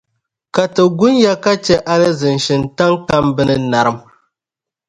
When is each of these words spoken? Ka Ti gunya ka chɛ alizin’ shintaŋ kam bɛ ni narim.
Ka 0.53 0.63
Ti 0.73 0.83
gunya 0.97 1.33
ka 1.43 1.51
chɛ 1.65 1.75
alizin’ 1.93 2.37
shintaŋ 2.45 2.91
kam 3.07 3.25
bɛ 3.35 3.41
ni 3.47 3.55
narim. 3.71 3.97